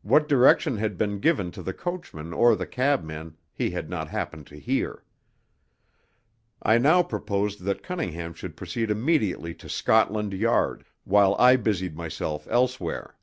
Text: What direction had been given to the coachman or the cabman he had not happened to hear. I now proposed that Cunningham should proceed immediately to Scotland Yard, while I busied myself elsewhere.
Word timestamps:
What 0.00 0.28
direction 0.28 0.78
had 0.78 0.96
been 0.96 1.18
given 1.20 1.50
to 1.50 1.62
the 1.62 1.74
coachman 1.74 2.32
or 2.32 2.56
the 2.56 2.66
cabman 2.66 3.36
he 3.52 3.72
had 3.72 3.90
not 3.90 4.08
happened 4.08 4.46
to 4.46 4.58
hear. 4.58 5.04
I 6.62 6.78
now 6.78 7.02
proposed 7.02 7.64
that 7.64 7.82
Cunningham 7.82 8.32
should 8.32 8.56
proceed 8.56 8.90
immediately 8.90 9.52
to 9.56 9.68
Scotland 9.68 10.32
Yard, 10.32 10.86
while 11.04 11.36
I 11.38 11.56
busied 11.56 11.94
myself 11.94 12.48
elsewhere. 12.50 13.18